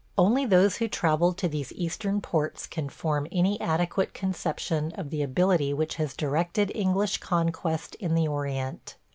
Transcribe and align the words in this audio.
Only 0.17 0.47
those 0.47 0.77
who 0.77 0.87
travel 0.87 1.31
to 1.33 1.47
these 1.47 1.71
Eastern 1.73 2.21
ports 2.21 2.65
can 2.65 2.89
form 2.89 3.27
any 3.31 3.61
adequate 3.61 4.15
conception 4.15 4.91
of 4.93 5.11
the 5.11 5.21
ability 5.21 5.75
which 5.75 5.93
has 5.97 6.15
directed 6.15 6.71
English 6.73 7.19
conquest 7.19 7.93
in 7.99 8.15
the 8.15 8.27
Orient. 8.27 8.95